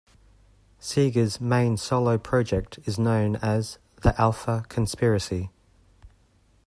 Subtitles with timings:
[0.79, 5.51] Sega's main solo project is known as The Alpha Conspiracy.